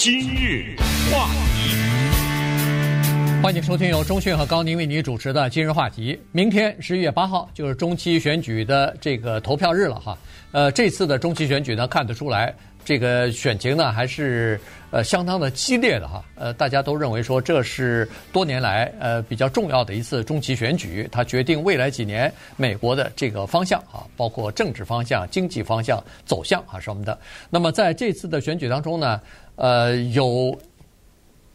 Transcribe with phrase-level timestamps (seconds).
[0.00, 0.76] 今日
[1.10, 1.74] 话题，
[3.42, 6.16] 欢迎收听由钟讯和高宁为您主持的今日话题。
[6.30, 10.16] 明天十一月八号就是中期选举的这个投票日了哈。
[10.52, 14.60] 呃，这次的中期选举呢，看得出来这个选情呢还是
[14.92, 16.24] 呃相当的激烈的哈。
[16.36, 27.18] 呃，大家都认为说这是多年来呃比较重要的一次中期选举，它决定未来几年美国的这个方向啊，包括政治方向、经济方向走向啊什么的。
[27.50, 29.20] 那么在这次的选举当中呢，
[29.58, 30.56] 呃，有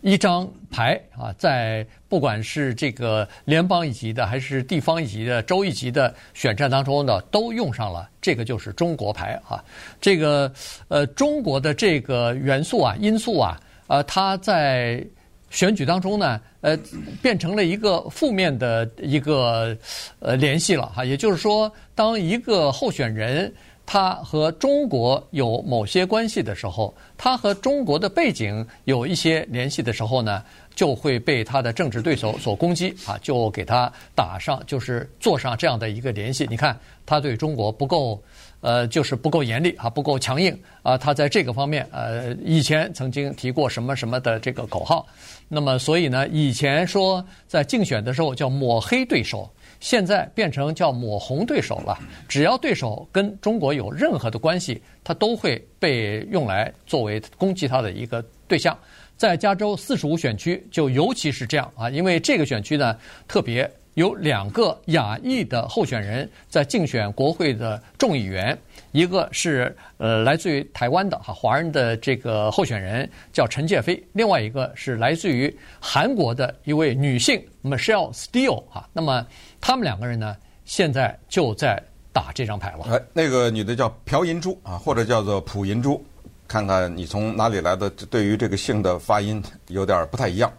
[0.02, 9.64] 一张牌啊，在不管是这个联邦一级的，还是地方一级的、州一级的选战当中呢，都用上了这个，就是中国牌啊。
[10.02, 10.52] 这个
[10.90, 15.02] 呃，中国的这个元素啊、因素啊，呃，它在
[15.50, 16.78] 选举当中呢，呃，
[17.22, 19.74] 变成了一个负面的一个
[20.20, 21.06] 呃联系了哈。
[21.06, 23.50] 也就是说，当一个候选人。
[23.86, 30.42] 他和中国有某些关系的时候，他和中国的背景有一些联系的时候呢，
[30.74, 36.48] 就会被他的政治对手所攻击啊，就给他打上，就是做上这样的一个联系。
[36.50, 38.20] 你看，他对中国不够，
[38.62, 40.98] 呃，就是不够严厉啊，不够强硬啊。
[40.98, 45.06] 他在这个方面，呃，以前曾经提过什么什么的这个口号，
[45.50, 49.48] 那么所以呢，以前说在竞选的时候叫抹黑对手。
[49.84, 58.78] 现在变成叫抹红对手了，只要对手跟中国有任何的关系，他都会被用来作为攻击他的一个对象。
[59.18, 68.58] 在加州四十五选区就尤其是这样啊，因为这个选区呢特别有两个亚裔的候选人在竞选国会的众议员，
[68.94, 79.28] 一个是呃来自于台湾的哈华人的这个候选人叫陈介飞，另外一个是来自于韩国的一位女性 Michelle Steel 哈，那么。
[79.66, 82.84] 他们两个人呢，现在就在打这张牌了。
[82.92, 86.06] 哎，那个女的叫朴银珠啊，或者叫做朴银珠，
[86.50, 87.90] 看看你从哪里来的？
[87.90, 90.52] 对于这个姓的发音有点不太一样。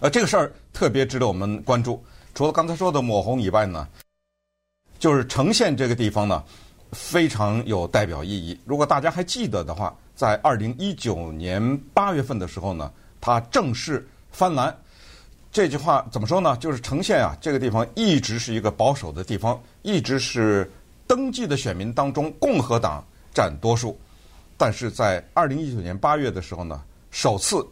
[0.00, 2.02] 呃，这个事儿特别值得我们关注。
[2.34, 3.86] 除了刚才说的抹红以外呢，
[4.98, 6.42] 就是橙县这个地方呢，
[6.90, 8.58] 非常有代表意义。
[8.64, 14.76] 如果大家还记得的话，在二零一九年八月份的时候呢，它正式翻蓝。
[15.52, 16.56] 这句话怎么说呢？
[16.58, 20.70] 就是橙县啊，这个地方一直是一个保守的地方，一直是
[21.08, 23.98] 登记的选民当中共和党占多数。
[24.56, 27.66] 但是在二零一九年八月的时候呢，首次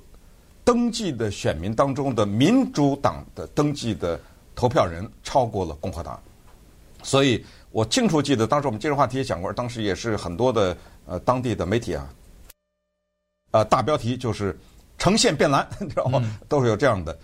[0.64, 4.20] 登记的选民当中的民主党的登记的
[4.56, 6.20] 投票人超过了共和党。
[7.04, 12.08] 所以我清楚记得，当时我们今日话题也讲过，当时也是很多的呃当地的媒体啊，
[13.52, 14.58] 呃大标题就是
[14.98, 16.20] “橙县变蓝”，你知道吗？
[16.48, 17.16] 都是有这样的。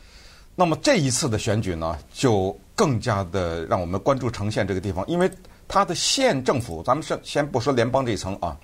[0.57, 5.29] 那么这一次的选举呢，就更加的让我们关注橙县这个地方，因为
[5.67, 8.57] 它的县政府，咱们先先不说联邦这一层啊，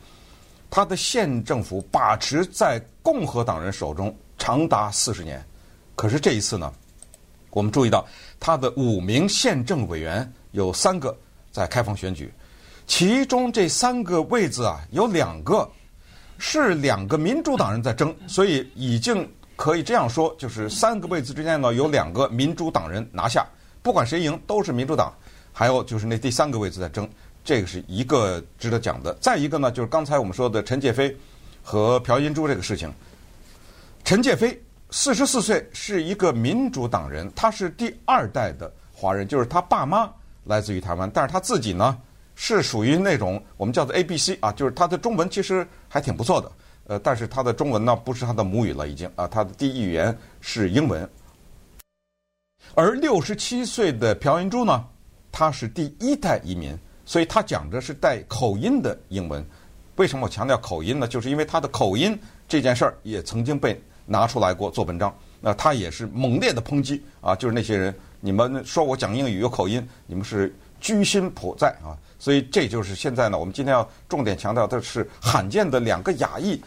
[0.70, 5.44] 它的县政府把持在共和党人手中长达四十年。
[5.96, 6.72] 可是这一次呢，
[7.50, 8.06] 我们注意到
[8.38, 11.16] 它的五名县政委员有三个
[11.50, 12.32] 在开放选举，
[12.86, 15.68] 其中这三个位子啊，有两个
[16.38, 19.28] 是两个民主党人在争，所以已经。
[19.60, 23.46] 可以这样说，就是三个位置之间呢，有两个民主党人拿下，
[23.82, 25.12] 不管谁赢都是民主党。
[25.52, 27.06] 还有就是那第三个位置在争，
[27.44, 29.12] 这个是一个值得讲的。
[29.20, 31.14] 再一个呢，就是刚才我们说的陈介飞
[31.62, 32.90] 和朴银珠这个事情。
[34.02, 34.58] 陈介飞
[34.90, 40.10] 四十四岁，是一个民主党人，他是第二代的华人，就是他爸妈
[40.44, 41.98] 来自于台湾，但是他自己呢
[42.34, 46.50] 是属于那种我们叫做 ABC 啊，就是他的中文其实还挺不错的。
[46.90, 51.08] 呃，但是他的中文呢不是他的母语了，已经啊，他的第一语言是英文。
[52.74, 54.84] 而六十七岁的朴银珠呢，
[55.30, 59.44] 他是第一代移民，所以他讲的是带口音的英文。
[59.98, 61.06] 为什么我强调口音呢？
[61.06, 62.18] 就是因为他的口音
[62.48, 65.14] 这件事儿也曾经被拿出来过做文章。
[65.40, 71.94] 那他也是猛烈的抨击啊，就是那些人，你们说我讲英语有口音，你们是居心叵在啊。
[72.18, 76.60] 所以这就是现在呢，我们今天要重点强调的是罕见的两个亚裔。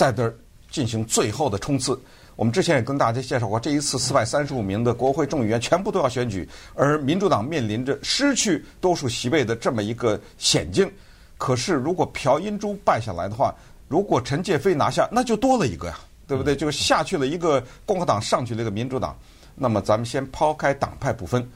[0.00, 0.34] 在这儿
[0.70, 2.00] 进行最后的冲刺。
[2.34, 10.90] 我们之前也跟大家介绍过，这一次四百三十五名的国会众议员全部都要选举，而民主党面临着失去多数席位的这么一个险境。
[11.36, 13.54] 可是，如果朴英珠败下来的话，
[13.88, 16.56] 如果陈介飞拿下，那就多了一个呀，对不对？
[16.56, 19.14] 就下去了一个共和党，上去了一个民主党。
[19.54, 21.46] 那么，咱们先抛开党派不分，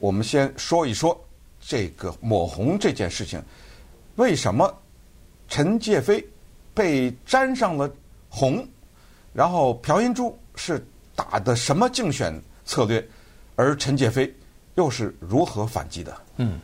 [0.00, 1.18] 我们先说一说
[1.58, 3.42] 这个抹红这件事情，
[4.16, 4.70] 为什么
[5.48, 6.22] 陈介菲？
[6.76, 7.90] 被沾上了
[8.28, 8.62] 红，
[9.32, 13.02] 然后朴银珠是打的什么竞选策略，
[13.54, 14.30] 而陈介飞
[14.74, 16.14] 又是如何反击的？
[16.36, 16.60] 嗯，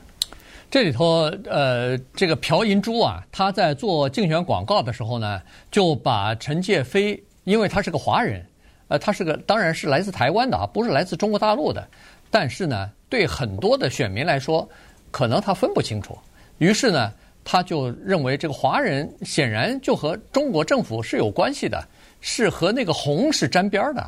[0.71, 8.47] 这里头呃，这个朴银珠啊，他在做竞选广告的时候呢，就把陈介飞因为他是个华人，
[8.89, 11.89] 呃，他是个当然是来自台湾的啊，不是来自中国大陆的。
[12.31, 14.69] 但是呢，对很多的选民来说，
[15.11, 16.19] 可能他分不清楚。
[16.59, 17.13] 于是呢，
[17.45, 21.83] 他就认为这个华人显然就和中国政府是有关系的，
[22.21, 24.07] 是和那个红是沾边的。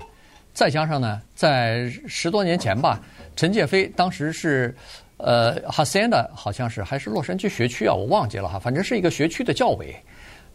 [0.53, 3.01] 再加上呢，在十多年前吧，
[3.37, 4.75] 陈介飞当时是。
[5.17, 9.95] 呃，哈森的好像是还是洛杉矶学区啊，我忘记了哈，反正是一个学区的教委。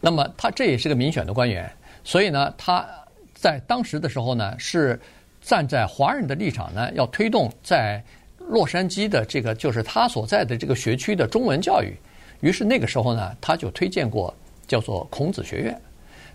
[0.00, 1.68] 那么他这也是个民选的官员，
[2.04, 2.86] 所以呢，他
[3.34, 5.00] 在当时的时候呢，是
[5.40, 8.04] 站在华人的立场呢，要推动在
[8.38, 11.96] 洛杉矶的这个就是他所在的这个学区的中文教育。
[12.40, 14.34] 于是那个时候呢，他就推荐过
[14.66, 15.80] 叫做孔子学院。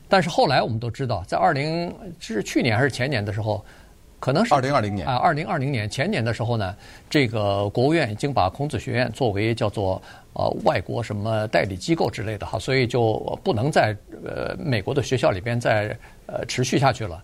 [0.08, 3.64] 但是后来我们都知道，在二零是去年还是前年的时候。
[4.18, 6.76] 可能是二零二零年啊，二零二零年前年的时候呢，
[7.08, 10.02] 这个国务院已经把孔子学院作为叫做
[10.34, 17.22] 呃外国什么代理机构之类的哈，所以就不能在呃美国的学校里边在呃持续下去了。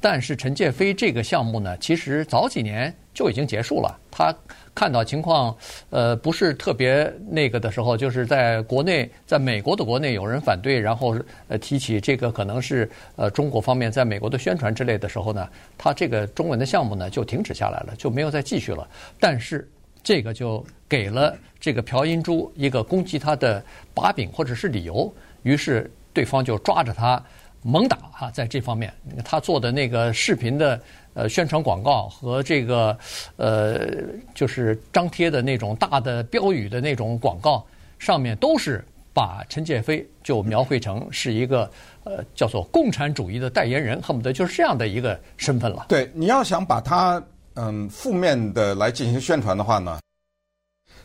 [0.00, 3.98] 但是陈介飞这个项目呢，其实早几年就已经结束了。
[4.10, 4.34] 他
[4.74, 5.56] 看到情况
[5.88, 11.16] 呃不是特别那个的时候，就是在国内，在美国的国内有人反对，然后
[11.48, 15.48] 呃提起这个可能是呃中国方面在美国的宣传之类的时候呢，
[15.78, 18.86] 他这个中文的项目呢就停止下来了，就没有再继续了。
[19.18, 19.66] 但是
[20.02, 23.64] 这个就给了这个朴英珠一个攻击他的
[23.94, 25.10] 把柄或者是理由，
[25.44, 27.22] 于是对方就抓着他。
[27.66, 28.92] 猛打哈，在这方面，
[29.24, 30.78] 他做的那个视频的
[31.14, 32.94] 呃宣传广告和这个
[33.36, 33.88] 呃
[34.34, 37.64] 就是张贴的那种大的标语的那种广告，
[37.98, 38.84] 上面都是
[39.14, 41.70] 把陈建飞就描绘成是一个
[42.04, 45.86] 呃叫做共产主义的代言人，恨不得就是这样的一个身份了。
[45.88, 47.22] 对，你要想把他
[47.54, 50.00] 嗯负面的来进行宣传的话呢，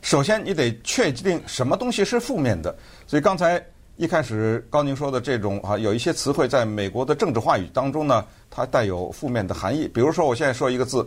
[0.02, 2.78] 首先你得确定什么东西是负面的，
[3.08, 3.66] 所以刚才。
[4.00, 9.90] 一开始高宁说的这种啊，有一些词汇在美国的政治话语当中呢，它带有负面的含义。
[9.90, 11.06] 比如说，我现在说一个字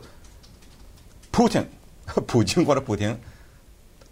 [1.33, 1.65] ，Putin，
[2.29, 3.19] 普京或者普廷，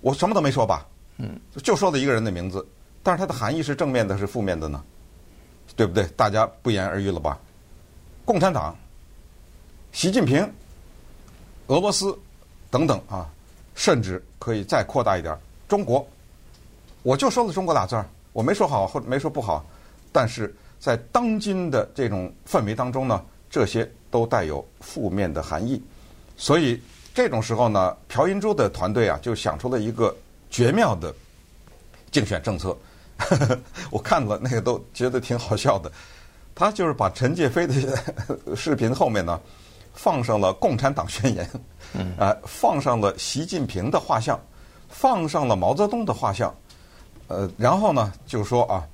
[0.01, 0.87] 我什么都没说吧，
[1.19, 2.67] 嗯，就说了一个人的名字，
[3.03, 4.83] 但是它的含义是正面的，是负面的呢？
[5.77, 6.05] 对不对？
[6.17, 7.39] 大家不言而喻了吧？
[8.25, 8.75] 共产党、
[9.93, 10.51] 习近平、
[11.67, 12.19] 俄罗斯
[12.71, 13.29] 等等啊，
[13.75, 15.39] 甚至可以再扩大一点，
[15.69, 16.09] 中国，
[17.03, 18.09] 我就说了中国俩字儿。
[18.33, 19.65] 我没说好或者没说不好，
[20.13, 25.83] 但是在当今的这种氛围当中呢，这些都带有负面的含义。
[26.37, 26.81] 所以
[27.13, 30.15] 这种时候呢，朴银珠的团队啊，就想出了一个
[30.49, 31.15] 绝妙的
[32.11, 32.77] 竞选政策。
[33.91, 35.91] 我看了那个都觉得挺好笑的。
[36.55, 37.75] 他就是把陈介飞的
[38.57, 39.41] 视频后面呢，
[39.95, 41.49] 放上了共产党宣言，
[42.19, 44.39] 啊，放上了习近平的画像，
[44.89, 46.55] 放上了毛泽东的画像。
[47.31, 48.85] 呃，然后呢，就说啊，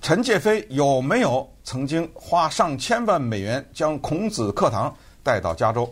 [0.00, 4.92] 陈介飞有没有曾经花上千万美元将孔子课堂
[5.22, 5.86] 带到加州？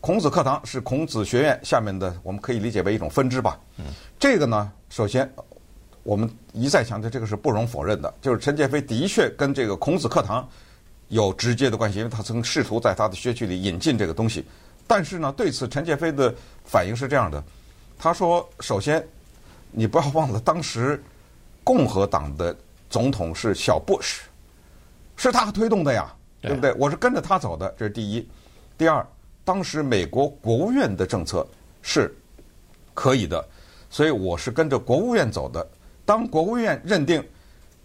[0.00, 3.58] 孔子课堂是孔子学院下面的，我们可以理解为一种分支吧。
[3.78, 3.86] 嗯，
[4.16, 5.28] 这个呢，首先
[6.04, 10.48] 我们一再强调，这个是不容否认的，就是陈介飞的确跟这个孔子课堂
[11.08, 14.46] 有直接的关系，因为他曾试图在他的学区里引进这个东西。
[14.86, 16.32] 但是呢，对此陈介飞的
[16.64, 17.42] 反应是这样的，
[17.98, 19.04] 他说：首先。
[19.72, 21.02] 你不要忘了，当时
[21.62, 22.56] 共和党的
[22.88, 24.22] 总统是小布什，
[25.16, 26.74] 是他推动的呀，对不对？
[26.78, 28.28] 我是跟着他走的，这是第一。
[28.76, 29.06] 第二，
[29.44, 31.46] 当时美国国务院的政策
[31.82, 32.14] 是
[32.94, 33.46] 可以的，
[33.88, 35.66] 所以我是跟着国务院走的。
[36.04, 37.24] 当国务院认定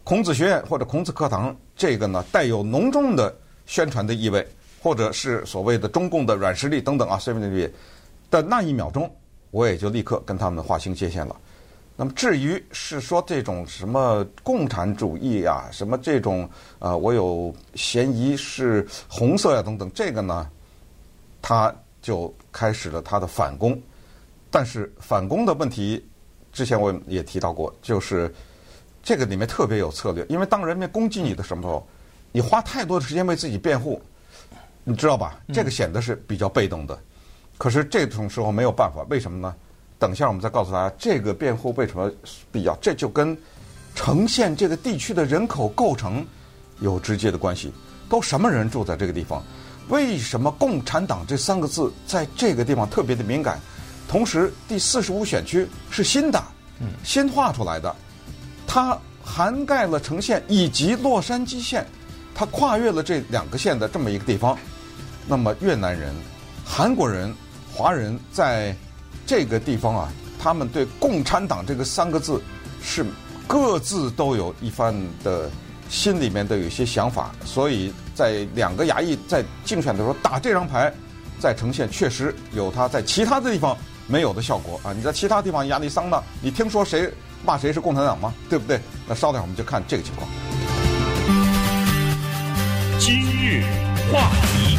[0.03, 4.48] 孔子学院或者孔子课堂这个呢，带有浓重的宣传的意味，
[4.81, 7.69] 或者是所谓的中共的软实力等等啊，随便那
[8.31, 9.13] 的那一秒钟，
[9.51, 11.36] 我也就立刻跟他们划清界限了。
[11.95, 16.49] 那么至于是说这种什么共产主义啊，什么这种
[16.79, 20.49] 呃，我有嫌疑是红色呀、等等，这个呢，
[21.41, 23.81] 他就开始了他的反攻。
[24.51, 26.05] 但是反攻的问题，
[26.51, 28.33] 之前我也提到过，就是
[29.01, 31.87] 这个里面特别有策略，因为当人们攻击你的时候，
[32.31, 34.01] 你花太多的时间为自己辩护，
[34.83, 35.39] 你知道吧？
[35.53, 36.99] 这个显得是比较被动的。
[37.57, 39.55] 可是这种时候没有办法，为什么呢？
[40.05, 42.12] 等一下，我们再告诉大家这个辩护为什么
[42.51, 42.77] 必要。
[42.79, 43.35] 这就跟
[43.95, 46.24] 呈现这个地区的人口构成
[46.79, 47.74] 有直接的关系。
[48.07, 49.43] 都什么人住在这个地方？
[49.89, 53.59] 为什么“共产党”这三个字在这个地方特别的敏感？
[54.07, 56.43] 同时，第四十五选区是新的，
[57.03, 57.95] 新划出来的，
[58.67, 61.83] 它涵盖了城县以及洛杉矶县，
[62.35, 64.55] 它跨越了这两个县的这么一个地方。
[65.25, 66.13] 那么，越南人、
[66.63, 67.33] 韩国人、
[67.74, 68.75] 华人在
[69.25, 72.41] 这个地方啊，他们对“共产党”这个三个字
[72.84, 73.05] 是
[73.48, 75.50] 各自都有一番的
[75.89, 80.94] 心里面都有一些想法，所以在两个衙役在竞选的时候打这张牌，
[81.39, 83.75] 在呈现确实有他在其他的地方
[84.08, 84.94] 没有的效果啊！
[84.94, 87.12] 你在其他地方亚利桑那，你听说谁
[87.44, 88.34] 骂谁是共产党吗？
[88.50, 88.79] 对不对？
[89.08, 90.29] 那稍等我们就看这个情况。
[93.00, 93.63] 今日
[94.12, 94.75] 话题。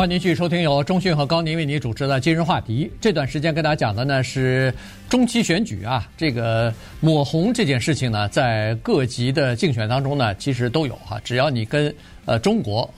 [0.00, 2.90] 欢迎继续收听由中讯和高宁为您主持的今日话题。
[3.02, 4.72] 这段时间跟大家讲的呢是
[5.10, 11.20] 中期选举啊，这个抹红这件事情呢，在各级的竞选当中呢，其实都有哈。
[11.22, 12.88] 只要你跟呃中国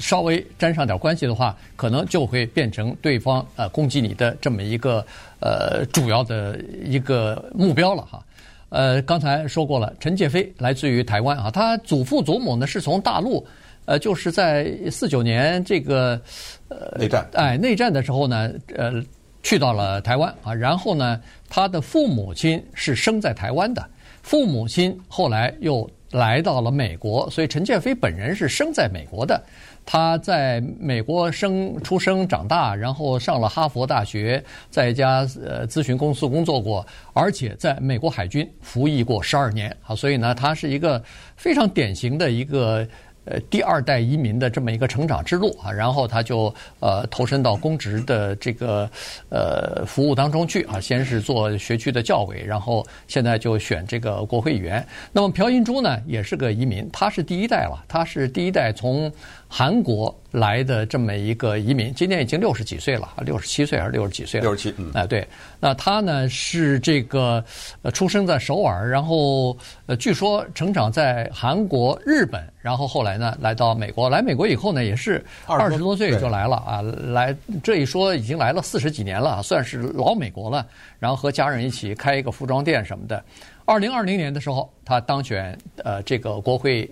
[0.00, 5.04] 稍微沾上点关系的话，可能就会变成对方呃攻击你的这么一个
[5.40, 8.24] 呃主要的一个目标了哈。
[8.68, 13.44] 呃，刚才说过了，陈介飞来自于台湾啊，他祖父祖母呢是从大陆。
[13.84, 16.20] 呃，就是在四九年这个
[16.68, 19.02] 呃内战，哎，内战的时候呢，呃，
[19.42, 23.84] 去到了台湾啊，然后呢，他的父母亲是生在台湾的，
[24.22, 29.42] 父母亲后来又来到了美国，所以陈建飞本人是生在美国的。
[29.84, 41.02] 他在美国生出生长大，然后上了哈佛大学，在一家呃咨询公司工作过，而且在美国海军服役过十二年啊，所以呢，他是一个
[41.36, 42.86] 非常典型的一个。
[43.24, 48.90] 呃，第二代移民的这么一个成长之路啊，然后他就呃投身到公职的这个
[49.28, 54.84] 呃服务当中去啊，先是做学区的教委，然后现在就选这个国会议员。
[55.12, 59.12] 那么朴英珠呢，也是个移民，他是第一代了，他是第一代从
[59.54, 64.44] 韩国来的这么一个移民，今年已经六十几岁了，六十七岁还是六十几岁了？
[64.46, 65.28] 六十七，嗯，哎，对，
[65.60, 67.44] 那他呢是这个
[67.82, 69.54] 呃出生在首尔，然后
[69.84, 72.42] 呃据说成长在韩国、日本。
[72.62, 74.08] 然后后来呢，来到美国。
[74.08, 76.80] 来美国以后呢，也是二十多岁就来了啊。
[76.80, 80.64] 来这一说已经来了四十几年了，算是老美国了。
[81.00, 83.22] 然后和家人一起开一个服装店什么的。
[83.64, 86.88] 二零二零年的时候，他当选呃这个国会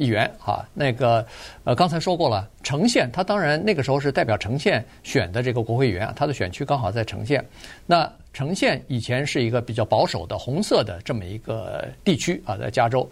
[0.00, 0.66] 议员啊。
[0.74, 1.24] 那个
[1.64, 6.12] 呃刚才说过了，城县他当然那个时候是代表城县选的这个国会议员啊。
[6.16, 7.44] 他的选区刚好在城县。
[7.86, 13.08] 那城县以前是一个比较保守的红色的这么一个地区啊，在加州。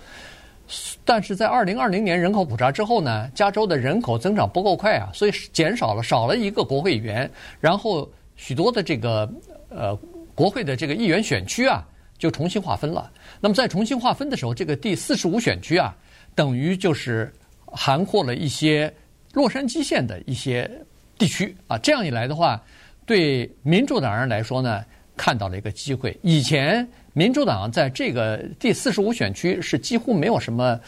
[1.04, 9.26] 但是在二零二零年人口普查之后呢，加州的人口增长不够快啊，所以减少了，少了一个国会议员，然后许多的这个
[9.70, 9.98] 呃
[10.34, 11.86] 国会的这个议员选区啊
[12.18, 13.10] 就重新划分了。
[13.40, 15.96] 那么在重新划分的时候，这个第四十五选区啊，
[16.38, 17.32] 等于就是
[17.66, 18.92] 涵括了一些
[19.32, 20.70] 洛杉矶县的一些
[21.18, 21.76] 地区啊。
[21.78, 22.62] 这样一来的话，
[23.04, 24.84] 对民主党人来说呢，
[25.16, 26.16] 看到了一个机会。
[26.22, 26.88] 以前。
[27.14, 30.78] 民主党在这个第四十五选区是几乎没有什么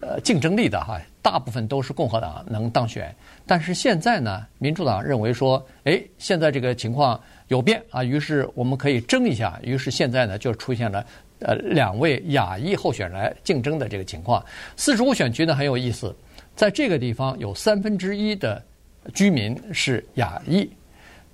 [0.00, 3.14] 呃竞争力的哈，大部分都是共和党能当选。
[3.46, 9.58] 但是现在呢，民主党认为说，哎，现在这个情况有变啊，于是我们可以争一下。
[9.62, 11.02] 于是现在呢，就出现了
[11.40, 14.44] 呃两位亚裔候选人来竞争的这个情况。
[14.76, 16.14] 四十五选区呢很有意思，
[16.56, 18.62] 在这个地方有三分之一的
[19.14, 20.68] 居民是亚裔。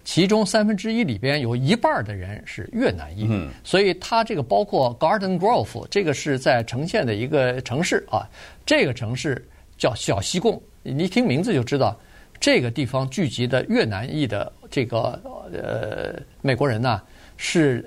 [0.06, 8.28] 其中三分之一里边有一半的人是越南裔，嗯、所以它这个包括 Garden Grove，这个是在呈县的一个城市啊。
[8.66, 9.42] 这个城市
[9.78, 11.98] 叫小西贡，你一听名字就知道，
[12.38, 15.18] 这个地方聚集的越南裔的这个
[15.54, 17.00] 呃美国人呢，
[17.38, 17.82] 是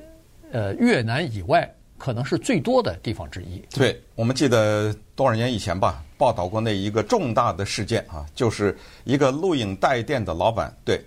[0.51, 3.63] 呃越南以外可能是最多的地方之一。
[3.71, 11.03] 对，我们记得多少年以前吧，报道过那一个重大的事件啊，就是一个录影带店的老板对。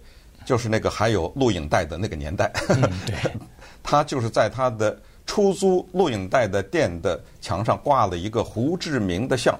[0.46, 3.14] 就是那个还有录影带的那个年代，嗯，对，
[3.84, 9.56] 他就是在他的出租录影带的店的墙上挂了一个胡志明的像，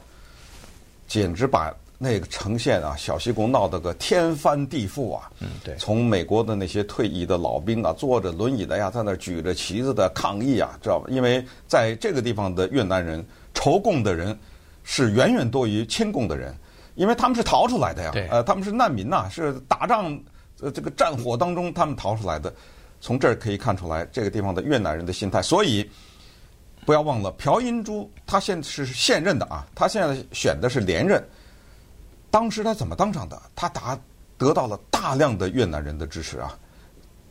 [1.07, 1.73] 简直把
[2.03, 5.31] 那个呈现啊小西贡闹得个天翻地覆啊！
[5.41, 11.07] 嗯，对，从美国的那些退役的老兵啊，坐着轮椅的呀，在那举着旗子的抗议啊，知道吧？
[11.11, 14.35] 因为在这个地方的越南人仇共的人
[14.83, 16.57] 是远远多于亲共的人，
[16.95, 20.19] 因为他们是逃出来的呀，对，呃，他们是难民呐，是打仗。
[20.63, 22.51] 呃，这个战火当中，他们逃出来的，
[23.01, 25.43] 从这儿可以看出来这个地方的越南人的心态。
[25.43, 25.87] 所以
[26.87, 31.23] 不要忘了，朴英珠他现在是现任的啊，他现在选的是连任。
[32.31, 33.41] 当时他怎么当上的？
[33.55, 33.99] 他打
[34.39, 36.59] 得到了大量的越南人的支持啊。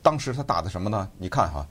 [0.02, 1.10] 当时他打的什么呢？
[1.18, 1.68] 你看哈，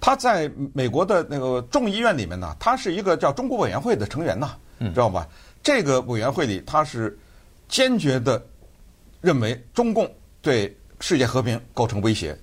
[0.00, 5.26] 他在美国的那个众议院里面呢，他是一个叫中国委员会的成员呐，知道吧？
[5.62, 7.18] 这个委员会里，他是
[7.68, 8.44] 坚决的
[9.20, 10.10] 认为中共
[10.40, 10.76] 对。
[11.04, 12.38] 世界和平构成威胁，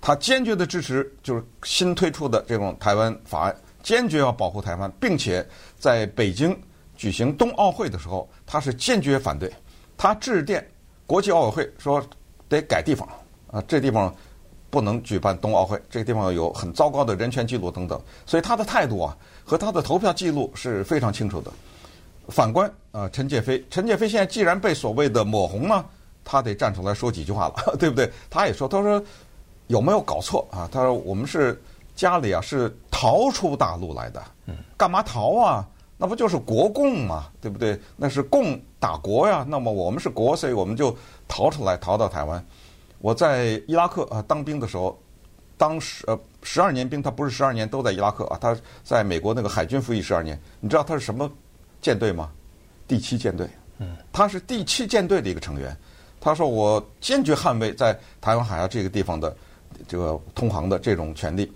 [0.00, 5.46] 他坚决的支持就是新推出的这种台湾法案，坚决要保护台湾，并且
[5.78, 6.58] 在北京
[6.96, 9.52] 举行冬奥会的时候，他是坚决反对。
[9.98, 10.66] 他致电
[11.06, 12.02] 国际奥委会说
[12.48, 13.06] 得改地方
[13.50, 14.14] 啊，这地方
[14.70, 18.00] 不能举办冬奥会，这个地方有很糟糕的人权记录等等。
[18.24, 21.50] 所以他的态度啊和他的投票记录是非常清楚的。
[22.28, 25.84] 反观啊，陈建飞，陈建飞现在既然被所谓的抹红呢，
[26.24, 28.10] 他得站出来说几句话了， 对不对？
[28.30, 29.02] 他也说，他说
[29.66, 30.68] 有没有搞错啊？
[30.70, 31.60] 他说我们是
[31.96, 34.22] 家里啊是逃出大陆来的，
[34.76, 35.66] 干嘛逃啊？
[35.98, 37.78] 那不就是国共嘛，对不对？
[37.96, 39.44] 那是共打国呀。
[39.46, 42.42] 那么我们是国，所以我们就逃出来，逃到台湾。
[43.00, 44.96] 我在伊拉克啊当兵的时候，
[45.56, 50.40] 当时呃十二年兵，他不是十二年都在伊拉克啊，他在美国那个海军服役十二年。
[50.60, 51.30] 你知道他是什么？
[51.80, 52.30] 舰队吗？
[52.88, 55.76] 第七舰队，嗯，他是第七舰队的一个成员。
[56.20, 59.36] 他说：“我坚决捍卫在台湾海峡这个地方的
[59.86, 61.52] 这个通航的这种权利。”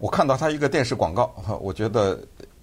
[0.00, 2.18] 我看到他一个电视广告，我觉得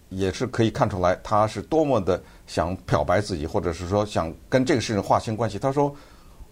[0.09, 5.57] 也是可以看出来他是多么的想漂白自己，或者是说想跟这个事情划清关系。
[5.57, 5.95] 他说：“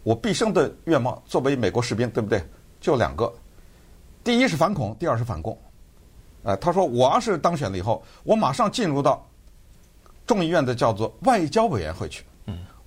[0.03, 2.41] 我毕生的愿望，作为美国士兵，对不对？
[2.79, 3.31] 就两个，
[4.23, 5.57] 第一是反恐，第二是反共。”
[6.43, 9.23] 呃，他说：“我要是当选了以后，我马上进入到。”
[10.27, 12.21] 众议院的叫做外交委员会去，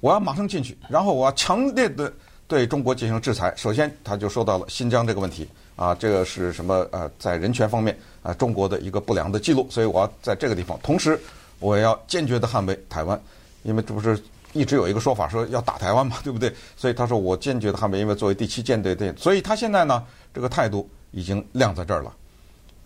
[0.00, 2.12] 我要马上进去，然后我要强烈的
[2.46, 3.50] 对中国进行制裁。
[3.56, 5.48] 首先，他就说到了新疆这个问题
[5.80, 6.86] 啊，这个是什么？
[6.92, 10.78] 呃，在人权方面啊，中国的一个不良的记录，所以我要在这个地方。
[10.82, 11.18] 同时，
[11.58, 13.18] 我要坚决的捍卫台湾，
[13.62, 14.22] 因为这不是
[14.52, 16.54] 一直有一个说法说要打台湾嘛， 对不对？
[16.76, 22.14] 所以他说我坚决的捍卫，因为作为第七舰队的，所以他现在呢，这个态度已经亮在这儿了。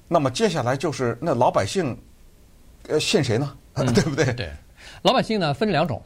[0.06, 1.98] 那么接下来就是那老百姓，
[2.86, 3.52] 呃，信谁呢？
[3.72, 4.32] 嗯、 对不对？
[4.34, 4.52] 对，
[5.02, 6.00] 老百姓呢分两种，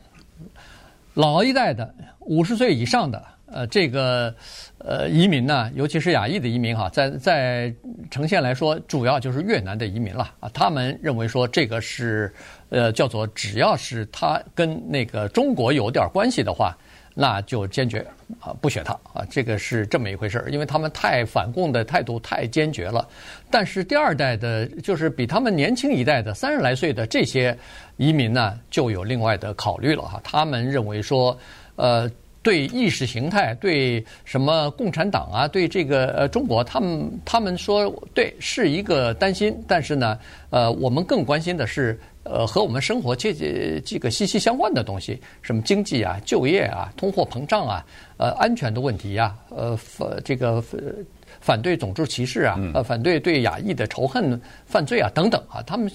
[1.12, 4.34] 老一代的五十岁以上的，呃，这个
[4.78, 7.74] 呃移民呢，尤其是亚裔的移民哈，在在
[8.10, 10.50] 呈现来说，主要就是越南的移民了啊。
[10.54, 12.32] 他们认为说这个是
[12.68, 16.76] 呃叫做只要是他跟那个中国有点关系的话。
[17.20, 18.06] 那就坚决
[18.38, 23.08] 啊不选他啊，这个是这么一回事儿，因为他们太反共的态度太坚决了。
[23.50, 27.58] 但是第二代的，就是比他们年轻一代的三十来岁的这些
[27.96, 30.20] 移民呢，就有另外的考虑了哈。
[30.22, 31.36] 他们认为说，
[31.74, 32.08] 呃，
[32.42, 40.18] 对意识形态，对什么共产党啊，对这个呃中国，他们他们说对是一个担心，但是呢，
[40.50, 41.98] 呃，我们更关心的是。
[42.24, 47.82] 呃，和我们生活这这这个息息相关的东西，什么经济啊、就业啊、通货膨胀啊、
[48.18, 50.62] 呃，安全的问题呀、啊，呃，反这个
[51.40, 55.90] 反对种族歧视啊，呃，反对对亚裔的仇恨犯罪啊等等啊，他们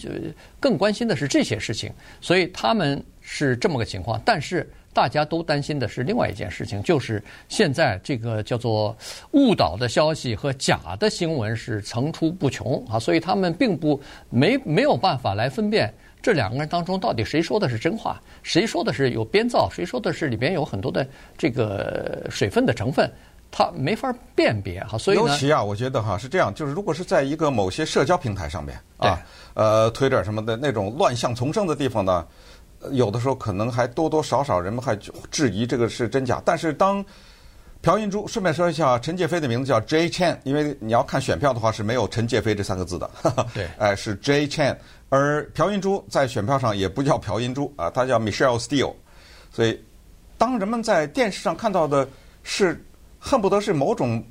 [0.60, 4.20] 更关心的是这些事情，所以他们是这么个情况。
[4.26, 8.96] 但是大家都担心的是另外一件事情，就是现在这个叫做
[9.32, 15.94] 误导的消息和假的新闻是层出不穷啊，所以他们并不没没有办法来分辨。
[16.22, 21.06] 这两个人当中，到底谁说的是真话，谁说的是有编造，谁说的是里边有很多的
[21.38, 23.12] 这个水分的成分，
[23.52, 24.98] 他没法辨别哈。
[24.98, 29.22] 所以呢，尤其啊，我觉得哈是这样，就是如果是在一个某些社交平台上面啊，
[29.54, 32.26] 呃，推特什么的那种乱象丛生的地方呢，
[32.92, 34.96] 有的时候可能还多多少少人们还
[35.32, 36.42] 质疑这个是真假。
[36.44, 37.04] 但是当
[37.82, 43.10] 朴英珠，顺便说一下，陈介飞的名字叫 Jay Chan，因为你要看选票的话是没有陈介飞这三个字的，
[43.54, 44.76] 对，哎，是 Jay Chan。
[45.10, 48.94] 而朴英珠在选票上也不叫朴英珠啊，她叫 Michelle Steele。
[49.52, 49.80] 所以，
[50.38, 52.08] 当人们在电视上看到的
[52.42, 52.84] 是
[53.20, 54.24] 恨不得是某种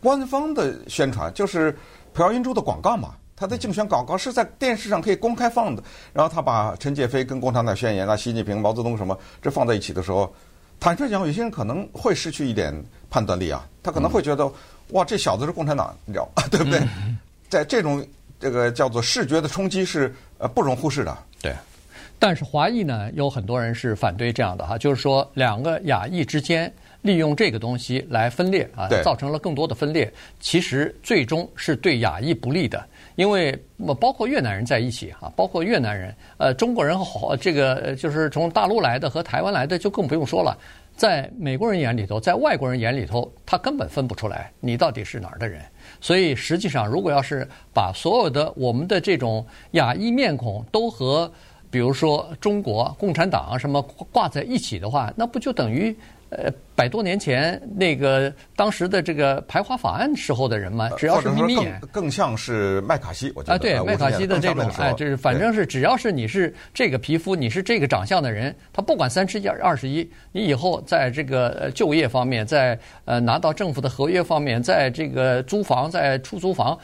[0.00, 1.76] 官方的宣传，就是
[2.12, 5.82] 朴英珠的广告嘛，他的竞选广告是在电视上可以公开放的。
[6.12, 10.32] 然后他把陈介飞跟共产党宣言啊、习近平、毛泽东什么这放在一起的时候，
[10.78, 12.72] 坦率讲，有些人可能会失去一点
[13.08, 14.52] 判断力啊，他可能会觉得、嗯、
[14.90, 16.78] 哇，这小子是共产党，你知道， 对不对？
[16.80, 18.06] 嗯、在这种。
[18.42, 21.14] 这个叫做视觉的冲击是呃不容忽视的。
[21.42, 21.54] 对，
[22.18, 26.72] 但是华裔呢，有很多人是反对这样的哈，就是说两个亚裔之间
[27.02, 32.82] 利用这个东西来分裂啊，造成了更多的分裂，其实最终是对亚裔不利的，
[33.20, 33.54] 因为
[34.00, 40.56] 包括越南人在一起哈，包括越南人，呃，中国人和这个就是从大陆来的和台湾来的就更不用说了，
[40.96, 45.60] 在美国人眼里头，在外国人眼里头，他根本分不出来你到底是哪儿的人。
[46.00, 51.30] 所以实际上，如果要是把所有的我们的这种亚裔面孔都和，
[51.70, 55.94] 比如说中国共产党啊什么挂在一起的话，那不就等于？
[56.30, 76.78] 呃，百多年前那个当时的这个排华法案时候的人嘛，只要是眯眯眼，更像是麦卡锡，我觉得啊，对麦卡锡的这种，哎，就是反正是只要是你是这个皮肤，你是这个长相的人，他不管三七二十一，你以后在这个就业方面，在呃拿到政府的合约方面，在这个租房，在出租房，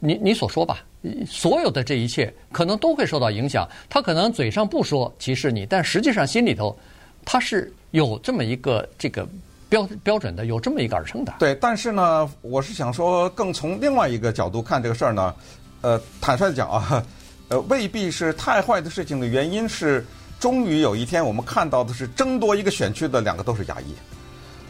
[0.00, 0.84] 你你所说吧，
[1.24, 3.64] 所有的这一切可能都会受到影响。
[3.88, 6.76] 他可能嘴上不说歧视你，但实际上心里头
[7.24, 7.72] 他是。
[7.90, 9.26] 有这么一个这个
[9.68, 11.34] 标标准的，有这么一个耳称的。
[11.38, 15.34] 对，但是呢，我是想说，更从另外一个角度看这个事儿呢，
[15.80, 17.04] 呃，坦率的讲啊，
[17.48, 20.04] 呃，未必是太坏的事情的原因是，
[20.38, 23.94] 终于有一天我们看到的是争夺一个选区的两个都是亚裔。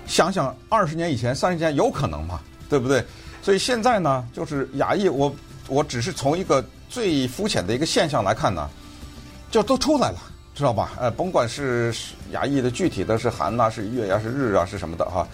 [0.07, 2.40] 想想二十年以前、三十年有可能吗？
[2.68, 3.04] 对不对？
[3.42, 5.35] 所以现在呢，就是亚裔，我
[5.68, 8.68] 我只是从一个最肤浅的一个现象来看呢，
[9.50, 10.18] 就都出来了，
[10.59, 10.90] 知道吧？
[11.01, 11.94] 呃，甭管是
[12.33, 15.27] 亚裔的具体的是韩呐，是越呀，是日啊，是什么的哈。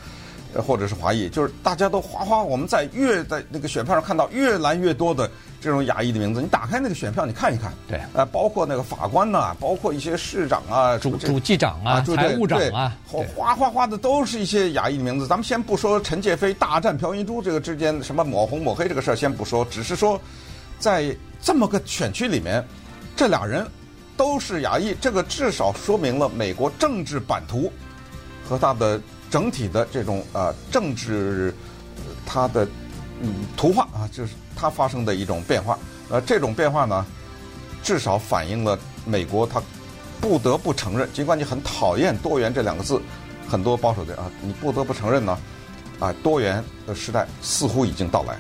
[0.64, 5.28] 或者是华裔，就是大家都哗哗，我们在越在那个选票上看到越来越多的
[5.60, 6.40] 这种亚裔的名字。
[6.40, 12.96] 你打开那个选票，你看一看，对，呃，包括那个法官呐、啊，包括一些市长啊、主主计长啊、财务长啊，
[13.34, 15.26] 哗哗哗的都是一些亚裔的名字。
[15.26, 20.20] 咱们先不说陈介飞大战朴银珠这个之间什么抹红抹黑这个事儿，先不说，只是说
[20.78, 22.64] 在这么个选区里面，
[23.16, 23.66] 这俩人
[24.16, 27.72] 都是亚裔，这个至少说明了美国政治版图
[28.48, 29.00] 和它的。
[29.30, 31.52] 整体的这种呃政治，
[32.24, 32.64] 它的
[33.20, 35.76] 嗯图画啊，就是它发生的一种变化。
[36.08, 37.04] 呃，这种变化呢，
[37.82, 39.60] 至少反映了美国它
[40.20, 43.02] 不得不承认，尽管你很讨厌多元这两个字，
[43.48, 45.36] 很多保守的啊，你不得不承认呢，
[45.98, 48.38] 啊，多元的时代似乎已经到来。